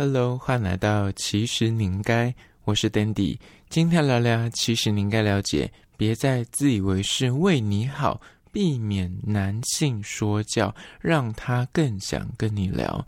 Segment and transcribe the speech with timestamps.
[0.00, 3.36] Hello，欢迎来到其实你应该，我是 Dandy，
[3.68, 8.20] 今天聊聊其实你应该了解，别再自以为是为你好，
[8.52, 13.04] 避免男性说教，让他更想跟你聊。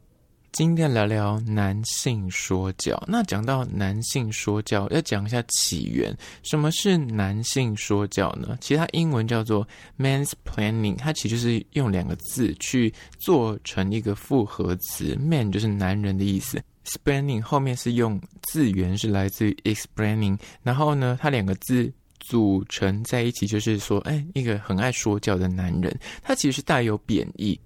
[0.50, 3.00] 今天聊聊男性说教。
[3.06, 6.12] 那讲到男性说教，要讲一下起源。
[6.42, 8.58] 什么是男性说教呢？
[8.60, 9.64] 其实它英文叫做
[9.96, 27.58] Man's Planning，它其实就是用两个字去做成一个复合词，man 就是男人的意思，splaining 后面是用字源是来自于 explaining，然后呢，它两个字组成在一起，就是说，哎，一个很爱说教的男人，他其实是带有贬义。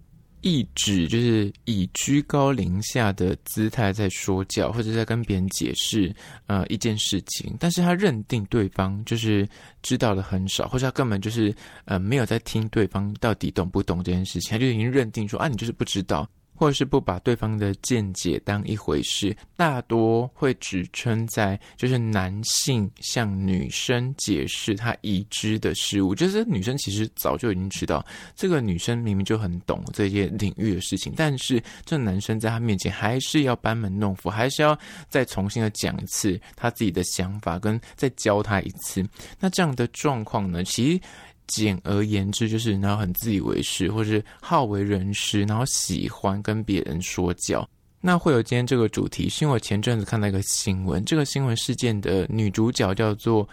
[0.47, 9.49] 意指就是以居高临下的姿态在说教，或者在跟别人解释呃一件事情，但是他认定对方就是
[9.83, 11.55] 知道的很少，或者他根本就是
[11.87, 16.29] 呃没有在听对方到底懂不懂这件事情，他就已经认定说啊，你就是不知道。
[16.55, 28.05] 或者是不把对方的见解当一回事，大多会只称在就是男性向女生解释他已知的事物，就是女生其实早就已经知道，
[28.37, 39.05] 这个女生明明就很懂这些领域的事情，但是这男生在她面前还是要班门弄斧，还是要再重新的讲一次他自己的想法，跟再教他一次。
[39.41, 41.01] 那这样的状况呢，其实。
[41.47, 47.69] 简而言之，就是然后很自以为是，或是好为人师，然后喜欢跟别人说教。
[48.01, 53.49] 那会有今天这个主题，是因为我前阵子看到一个新闻，这个新闻事件的女主角叫做。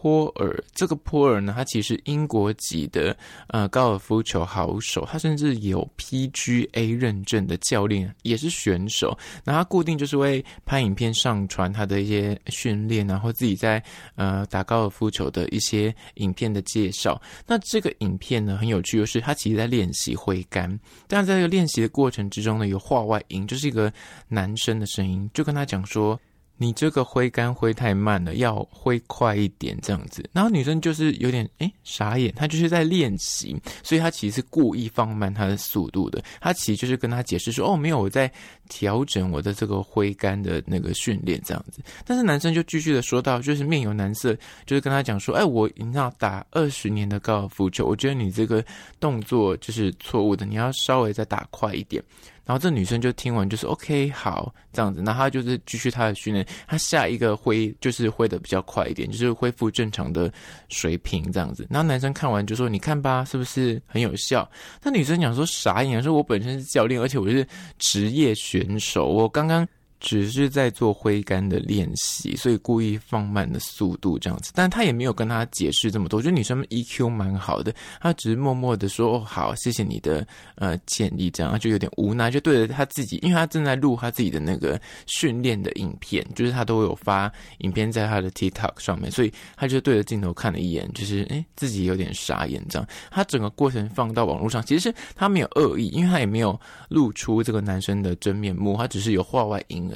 [0.00, 3.16] 波尔，这个波尔呢，他其实英国籍的
[3.48, 9.18] 呃高尔夫球好手，他甚至有 PGA 认证的教练，也是选手。
[9.44, 13.82] 那他固定就是会拍影片上传他的一些训练，然后自己在
[14.14, 17.20] 呃打高尔夫球的一些影片的介绍。
[17.44, 23.92] 那这个影片呢，很有趣，就是他其实在练习挥杆，但在这个练习的过程之中呢，有话外音，就是一个
[24.28, 26.18] 男生的声音，就跟他讲说。
[26.58, 30.28] 你这个挥杆挥太慢了，要挥快一点这样子。
[30.32, 36.22] 然后女生就是有点诶傻眼，她就是在练习，所以她其实是故意放慢她的速度的。
[36.40, 38.30] 她其实就是跟她解释说：“哦，没有，我在
[38.68, 44.36] 调整我的这个挥杆的那个训练这样子。”但是男生就继续的说到，就是面有难色，
[44.66, 48.64] 就是跟她讲说：“哎，我你知道打二十年的高尔夫球，我觉得你这个
[48.98, 52.02] 动作就是错误的，你要稍微再打快一点。”
[52.48, 60.32] 然后这女生就听完，就是 OK 好这样子，那她就是继续她的训练，她下一个挥就是挥的比较快一点，就是恢复正常的
[60.70, 61.66] 水平这样子。
[61.68, 64.50] 然后男生看完就说：“你看吧，是不是很有效？”
[64.82, 69.68] 那女生讲说：“傻眼，说我本身是教练，而且我是职业选手，我刚刚。”
[70.00, 76.18] 只是在做挥杆的练习，所以故意放慢的速度这样子，但他也没有跟他解释这么多。
[76.18, 92.88] 我觉得女生 EQ 蛮好的，她只是默默的说：“哦，好，谢谢你的呃建议。”这样，她就有点无奈，就对着他自己，因为他正在录他自己的那个训练的影片，就是他都有发影片在他的 TikTok 上面，所以他就对着镜头看了一眼，就是诶自己有点傻眼这样。
[93.10, 96.58] 他整个过程放到网络上，其实是他没有恶意，因为他也没有
[96.88, 99.87] 露出这个男生的真面目，他只是有话外音。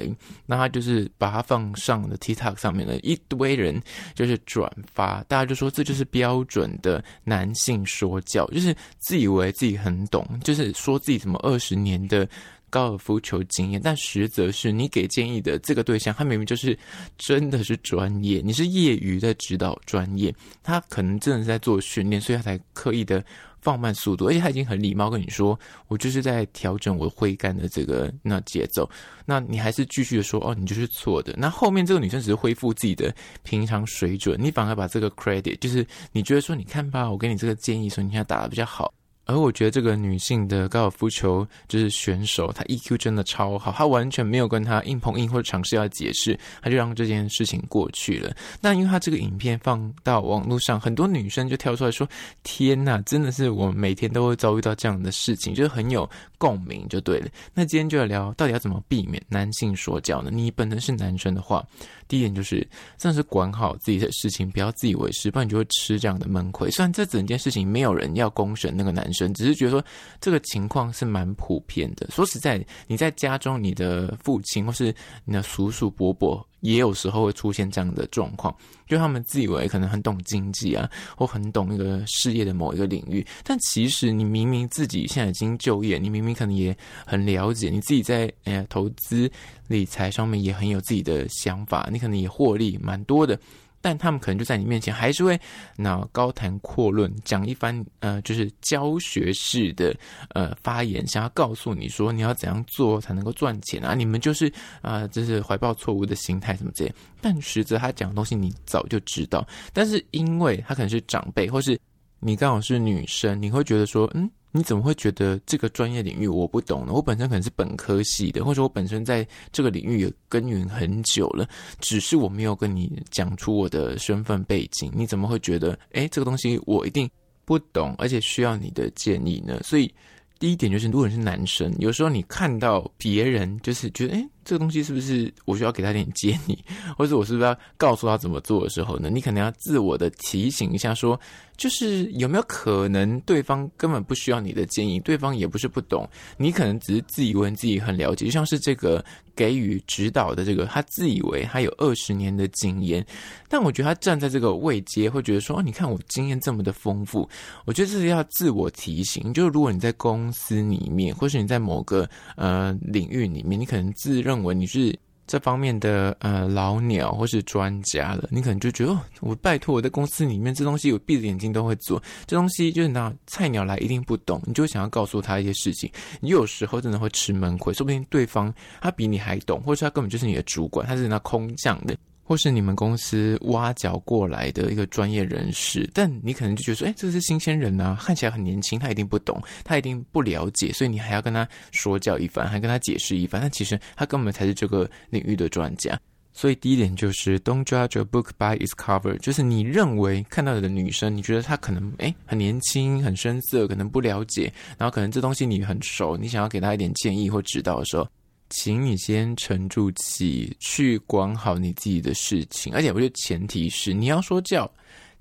[0.46, 3.80] 那他就是把它放上了 TikTok 上面的一堆人
[4.14, 12.28] 就是转发，大家就说这就是标准的男性说教，就是自以为自己很懂，就是说自己什么二十年的
[12.70, 16.78] 高尔夫球经验，但实则是你给建议的这个对象，他明明就是
[17.16, 23.24] 真的是专业，你是业余在指导专业，他可能真的是在做训练，所以他才刻意的。
[23.62, 25.58] 放慢速度，而且他已经很礼貌跟你说，
[25.88, 28.88] 我就是在调整我挥杆的这个那节奏。
[29.24, 31.32] 那你还是继续的说，哦，你就是错的。
[31.38, 38.92] 那后面这个女生只是恢复自己的平常水准，你反而把这个 credit，就是你觉得说，你看吧，我给你这个建议说，你现在打的比较好。
[39.24, 48.34] 而我觉得这个女性的高尔夫球就是选手，她 EQ 真的超好，她完全没有跟她硬碰硬或者尝试要解释，她就让这件事情过去了。
[48.60, 52.08] 那因为她这个影片放到网络上，很多女生就跳出来说
[52.42, 60.30] ：“天哪，真的是我们每天都会遭遇到这样的事情，就是很有共鸣，就对了。”那今天就要聊到底要怎么避免男性说教呢？
[60.32, 61.64] 你本身是男生的话，
[62.08, 62.66] 第一点就是
[62.98, 66.70] 真的是管好自己的事情，不要自以为是，不然你就会吃这样的闷亏。
[66.72, 69.84] 虽然这整件事情没有人要公审那个男只是觉得说
[70.20, 72.08] 这个情况是蛮普遍的。
[72.10, 74.94] 说实在，你在家中，你的父亲或是
[75.24, 78.54] 你的叔叔伯伯，也有时候会出现这样的状况，
[78.86, 86.76] 就他们自以为可能很懂经济啊，或很懂那个事业的某一个领域，但其实你明明自己现在已经就业，你明明可能也
[87.06, 89.30] 很了解，你自己在哎呀投资
[89.68, 93.38] 理财上面也很有自己的想法，你可能也获利蛮多的。
[93.82, 95.38] 但他们可能就在你面前还是会
[95.76, 99.94] 那高谈阔论，讲一番呃，就是教学式的
[100.30, 103.94] 呃发言，想要告诉你说你要怎样做才能够赚钱啊？
[103.94, 104.50] 你们就是
[104.80, 106.94] 啊、就是怀抱错误的心态什么之类。
[107.20, 111.78] 但实则他讲的东西你早就知道，但是因为他可能是长辈，或是
[112.20, 114.30] 你刚好是女生，你会觉得说嗯。
[114.54, 116.92] 你怎么会觉得这个专业领域我不懂呢？
[116.92, 121.48] 我本身可能是本科系的，或者我本身在这个领域也耕耘很久了，
[121.80, 124.92] 只是我没有跟你讲出我的身份背景。
[124.94, 127.08] 你怎么会觉得，诶，这个东西我一定
[127.46, 129.58] 不懂，而且需要你的建议呢？
[129.62, 129.92] 所以
[130.38, 136.58] 第一点就是，如果你是男生，有时候你看到别人就是觉得，诶，这个东西是不是我需要给他点建议，
[136.96, 139.08] 或者我是不是要告诉他怎么做的时候呢？
[139.10, 141.18] 你可能要自我的提醒一下说。
[141.58, 149.04] 就是有没有可能对方根本不需要你的建议，对方也不是不懂，你可能只是自以为自己很了解，就像是这个
[149.36, 153.06] 给予指导的这个，他自以为他有二十年的经验，
[153.48, 157.28] 但我觉得他站在这个位阶会觉得说，哦，你看我经验这么的丰富，
[157.64, 164.98] 我觉得这是要自我提醒，就是如果你在公司里面，或是你在某个呃领域里面，你可能自认认为你是。
[165.24, 172.02] 这方面的呃老鸟或是专家了，你可能就觉得哦，我拜托我在公司里面这东西，我闭着眼睛都会做。
[172.26, 175.90] 这东西就是那菜鸟来一定不懂，你就想要告诉他一些事情。
[176.20, 181.96] 你有时候真的会吃闷亏，说不定对方他比你还懂，或者他根本就是你的主管，他是那空降的。
[182.24, 193.40] 或是你们公司挖角过来的一个专业人士，但你可能就觉得说，哎，这是新鲜人啊，看起来很年轻，他一定不懂，他一定不了解，所以你还要跟他说教一番，还跟他解释一番。
[193.40, 195.98] 但其实他根本才是这个领域的专家。
[196.34, 208.08] 所以第一点就是 Don't judge a book by its cover，就是你认为看到的女生，你觉得她可能哎很年轻、很生涩，可能不了解，然后可能这东西你很熟，你想要给她一点建议或指导的时候。
[208.54, 212.70] 请你先沉住气，去管好你自己的事情。
[212.74, 214.70] 而且，我觉得前提是你要说教，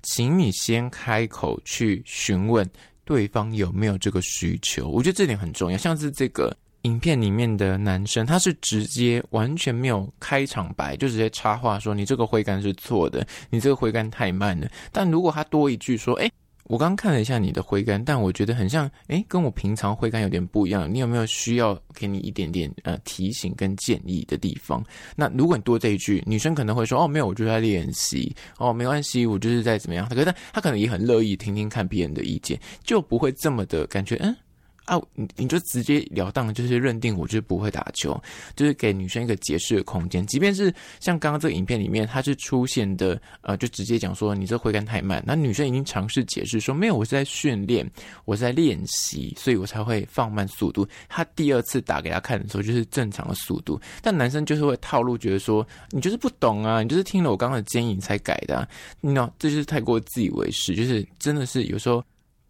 [0.02, 2.68] 请你先开口去询问
[3.06, 4.86] 对方有没有这个需求。
[4.86, 5.78] 我觉得这点很重要。
[5.78, 16.30] 像是这个影片里面的男生，他是直接完全没有开场白，就直接插话说：“你这个挥杆是错的，你这个挥杆太慢了。”但如果他多一句说：“诶。”
[16.64, 20.92] 我刚看了一下你的挥杆，但我觉得很像，哎，跟我平常挥杆有点不一样。
[20.92, 24.82] 你有没有需要给你一点点呃提醒跟建议的地方？
[25.16, 28.34] 那如果你多这一句，女生可能会说，哦，没有，我就在练习。
[28.58, 30.08] 哦，没关系，我就是在怎么样。
[30.08, 34.34] 可是她她可能也很乐意听听看别人的意见，就不会这么的感觉，嗯。
[34.84, 38.20] 啊，你你就直截了当，就是认定我就是不会打球，
[38.56, 40.26] 就是给女生一个解释的空间。
[40.26, 45.22] 即便是像刚刚这个影片里面，它是出现的，呃，就直接讲说你这挥杆太慢。
[45.26, 47.88] 那女生已经尝试解释说没有，我是在训练，
[48.24, 50.86] 我在练习，所以我才会放慢速度。
[51.08, 53.80] 他第二次打给他看的时候，就是正常的速度。
[54.02, 58.68] 但男生就是会套路，觉得说你就是不懂啊，你就是听了我刚刚的建议你才改的啊，
[59.00, 62.02] 你知道，这就是太过自以为是，就是真的是有时候。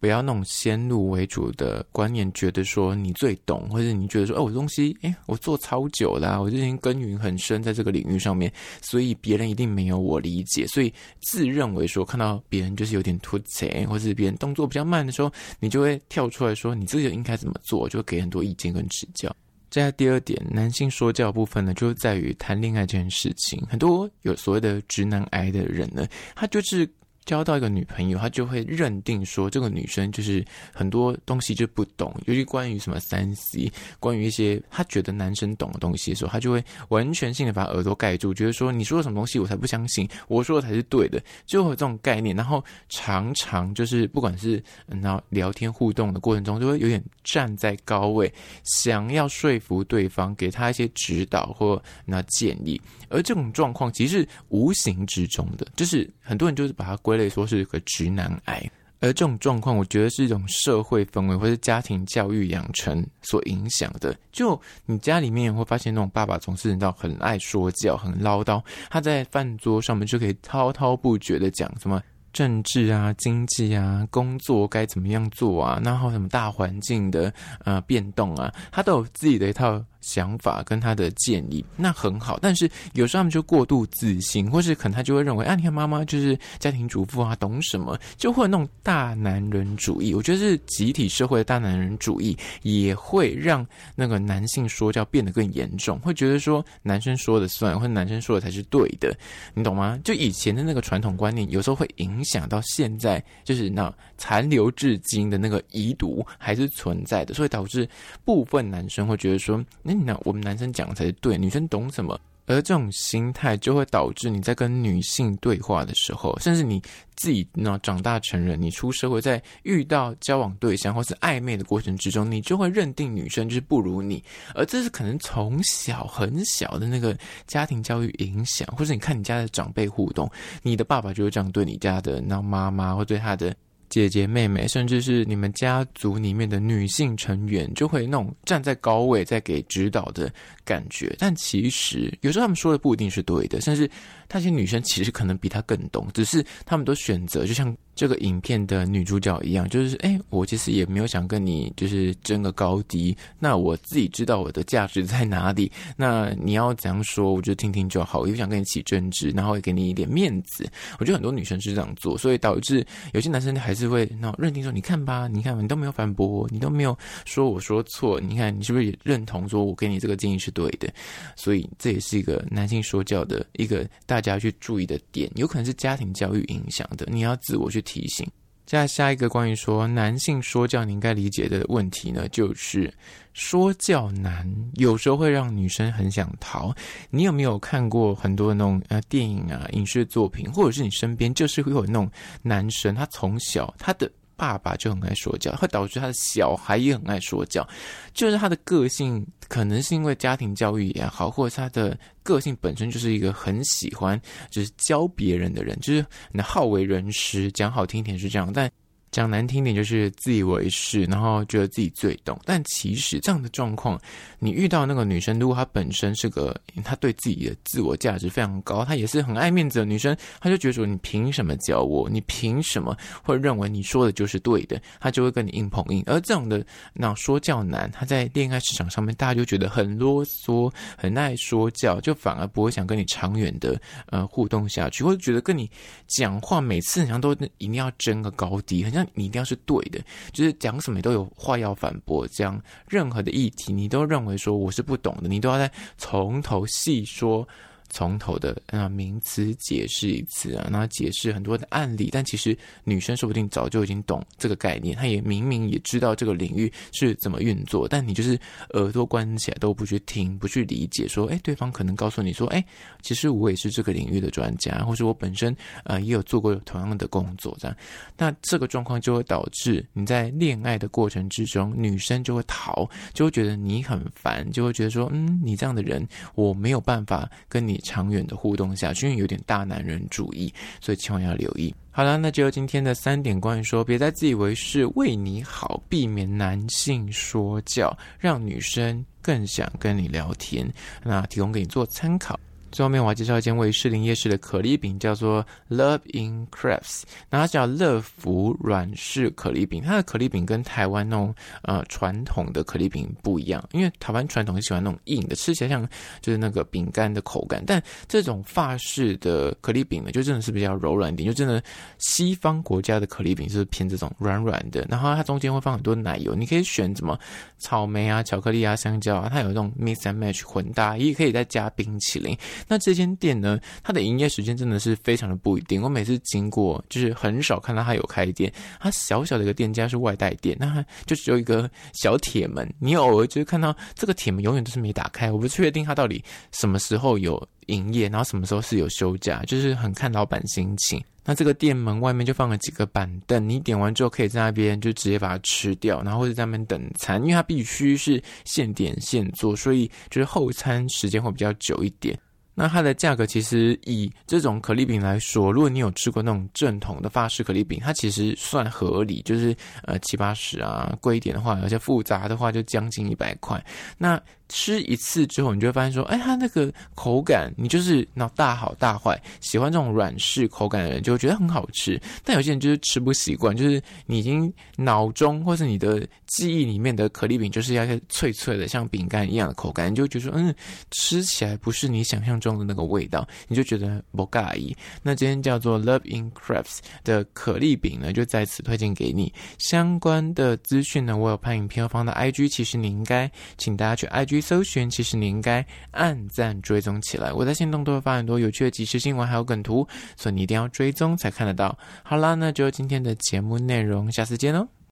[0.03, 8.51] 不要那种先入为主的观念，觉得说你最懂，或者你觉得说，哦，我东西，诶，我做超久了，我就已经耕耘很深，在这个领域上面，
[8.81, 19.33] 所以别人一定没有我理解，所以自认为说看到别人就是有点突兀，或者别人动作比较慢的时候，你就会跳出来说，你自己应该怎么做，就给很多意见跟指教。
[19.69, 26.05] 接下来第二点，男性说教部分呢，就在于谈恋爱这件事情，很多有所谓的直男癌的人呢，
[26.35, 26.85] 他就是。
[27.25, 30.43] 交到一个女朋友，他就会认定说这个女生就是
[30.73, 42.35] 很多东西就不懂，尤其关于什么三 C，关于一些他觉得男生懂的东西的时候，他就会完全性的把耳朵盖住，觉得说你说的什么东西我才不相信，我说的才是对的，就有这种概念。
[42.35, 48.31] 然后常常就是不管是然后聊天互动的过程中，就会有点站在高位，
[48.63, 52.79] 想要说服对方，给他一些指导或那建议。
[53.09, 58.69] 而这种状况其实是无形之中的，就是很多人就是把它归类说是一个直男癌。
[58.99, 64.15] 而这种状况，我觉得是一种社会氛围或是家庭教育养成所影响的。
[64.31, 72.01] 就你家里面会发现，那种爸爸总是你知道很爱说教、很唠叨，他在饭桌上面就可以滔滔不绝的讲什么。
[72.31, 75.81] 政治啊，经济啊，工作该怎么样做啊？
[75.83, 77.31] 然后什么大环境的
[77.65, 82.37] 呃变动啊，他都有自己的一套想法跟他的建议，那很好。
[82.39, 87.99] 但是有时候他们就过度自信，或是可能他就会认为啊，你看妈妈就是家庭主妇啊，懂什么？
[88.15, 90.13] 就会有那种大男人主义。
[90.13, 99.13] 我觉得是集体社会的大男人主义，也会让那个男性说教变得更严重，会觉得说男生说的算，或者男生说的才是对的，
[99.53, 99.99] 你懂吗？
[100.05, 102.13] 就以前的那个传统观念，有时候会影。
[102.13, 103.91] 影响到现在，就是那
[104.23, 107.85] 残留至今的那个遗毒还是存在的，所以导致
[108.23, 112.17] 部分男生会觉得说，那那我们男生讲才是对，女生懂什么？
[112.45, 116.81] 而这种心态就会导致你在跟女性对话的时候，甚至你
[117.15, 124.23] 自己呢长大成人，你出社会，在遇到交往对象或是暧昧的过程之中，你就会认定女生就是不如你，
[124.55, 133.53] 而这是可能从小很小的那个家庭教育影响，或者你看你家的长辈互动，你的爸爸就会这样对你家的那妈妈，或对他的。
[133.93, 140.33] 姐姐、妹妹，甚至是你们家族里面的女性成员，就会那种站在高位在给指导的
[140.65, 141.15] 感觉。
[141.19, 143.87] 但其实有时候他们说的不一定是对的，甚至
[144.31, 147.71] 那些女生其实可能比他更懂，只是他们都选择就像。
[147.95, 160.67] 这个影片的女主角一样，就是哎，我其实也没有想跟你就是争个高低，那我自己知道我的价值在哪里，那你要怎样说，我就听听就好，我也不想跟你起争执，然后也给你一点面子。
[160.97, 162.83] 我觉得很多女生是这样做，所以导致
[163.13, 170.91] 有些男生还是会那认定说，你看吧，你看吧，你都没有反驳我，你都没有说我说错，你看你是不是也认同说我给你这个建议是对的？
[171.35, 177.82] 所以这也是一个男性说教的一个大家去注意的点，有可能是家庭教育影响的，你要自我去。
[177.83, 178.25] 提醒，
[178.65, 182.91] 接下来下一个关于说男性说教你应该理解的问题呢，就是
[183.33, 186.73] 说教男有时候会让女生很想逃。
[187.09, 192.09] 你有没有看过很多那种呃电影啊、影视作品，或者是你身边就是会有那种
[192.41, 194.11] 男生，他从小他的。
[194.35, 197.67] 爸爸就很爱说教，会导致他的小孩也很爱说教。
[198.13, 206.05] 就是他的个性，可能是因为家庭教育也好，或者他的个性本身就是一个很喜欢就是教别人的人，就是
[206.41, 208.69] 好为人师，讲好听一点是这样，但。
[209.13, 212.35] 讲难听点就是自以为是，然后觉得自己最懂。
[212.45, 213.97] 但其实这样的状况，
[214.39, 222.09] 你遇到那个女生，如果她本身是个她对自己的自我价值非常高，她也是很爱面子的女生，她就觉得说你凭什么教我？
[222.09, 224.81] 你凭什么会认为你说的就是对的？
[224.99, 226.01] 她就会跟你硬碰硬。
[226.07, 235.69] 而这样的那说教男，他在恋爱市场上面，大家就觉得很啰嗦，很爱说教，就反而不会想跟你长远的呃互动下去，或者觉得跟你
[236.07, 239.02] 讲话每次好像都一定要争个高低，很像。
[239.13, 239.99] 你一定要是对的，
[240.31, 247.47] 就是讲什么都有话要反驳，这样任何的议题你都认为说我是不懂的，你都要在从头细说。
[247.93, 258.37] 从头的啊名词解释一次啊，那解释很多的案例，但其实女生说不定早就已经懂这个概念，她也明明也知道这个领域是怎么运作，但你就是
[258.71, 262.65] 耳朵关起来都不去听，不去理解，说，哎，对方可能告诉你说，哎，
[263.03, 267.77] 其实我也是这个领域的专家，或是我本身呃也有做过同样的工作，这样，
[268.17, 277.79] 那这个状况就会导致你在恋爱的过程之中，女生就会逃，就会觉得你很烦，就会觉得说，嗯，你这样的人我没有办法跟你。
[277.83, 281.71] 长远的互动下去，因为有点大男人主义，所以千万要留意。
[281.91, 290.67] 好了，那就今天的三点关于说，别再自以为是，为你好，避免男性说教，让女生更想跟你聊天，
[291.03, 292.39] 那提供给你做参考。
[292.73, 299.83] 最后面我要介绍一间位于士林夜市的可丽饼，叫做 Love in Crafts，那它叫乐福软式可丽饼。
[299.85, 305.87] 它的可丽饼跟台湾那种呃传统的可丽饼不一样，因为台湾传统喜欢那种硬的，吃起来像
[306.19, 307.63] 就是那个饼干的口感。
[307.63, 311.63] 但这种法式的可丽饼呢，就真的是比较柔软一点，就真的
[311.99, 314.83] 西方国家的可丽饼是偏这种软软的。
[314.89, 317.19] 然后它中间会放很多奶油，你可以选什么
[317.59, 322.35] 草莓啊、巧克力啊、香蕉啊，它有那种 mix and match 混搭，也可以再加冰淇淋。
[322.67, 325.81] 那这间店呢，它的营业时间真的是非常的不一定。
[325.81, 328.51] 我每次经过，就是很少看到它有开店。
[328.79, 335.31] 它小小的一个店家是外带店，那它就只有一个小铁门，你偶尔就是看到这个铁门永远都是没打开。
[335.31, 341.03] 我不确定它到底什么时候有营业，然后什么时候是有休假，就是很看老板心情。
[341.25, 352.19] 那这个店门外面就放了几个板凳，你点完之后可以在那边就直接把它吃掉，然后或者在那边等餐，因为它必须是现点现做，所以就是后餐时间会比较久一点。
[352.55, 363.63] 那它的价格其实以这种可丽饼来说，如果你有吃过那种正统的法式可丽饼，它其实算合理，就是呃七八十啊，贵一点的话，有些复杂的话就将近一百块。
[363.97, 369.19] 那吃一次之后，你就会发现说，哎，它那个口感，你就是那大好大坏。
[369.41, 380.53] 喜欢这种软式口感的人就会觉得很好吃，但有些人就是吃不习惯，就是你已经脑中或是你的记忆里面的可丽饼就是要脆脆的，像饼干一样的口感，你就觉得说，嗯，
[380.91, 384.75] 吃起来不是你想象中的那个味道，你就觉得不介意。
[385.01, 389.33] 那今天叫做 Love in Crafts 的可丽饼呢，就在此推荐给你。
[389.57, 394.42] 相关的资讯呢，我有拍影片放到 IG，其实你应该请大家去 IG。
[394.43, 397.31] 搜寻，其实你应该按赞追踪起来。
[397.31, 401.75] 我在行动都会发很多有趣的即时新闻，还有梗图，所以你一定要追踪才看得到。
[402.03, 404.82] 好啦，那就今天的节目内容，下次见喽。